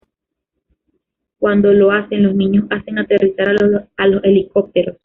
[1.37, 3.49] Cuando lo hacen, los niños hacen aterrizar
[3.97, 4.97] a los helicópteros.